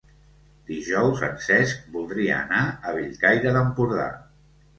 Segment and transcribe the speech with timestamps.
[0.69, 4.09] Dijous en Cesc voldria anar a Bellcaire d'Empordà.